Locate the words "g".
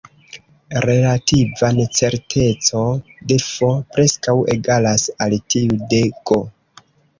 6.33-6.43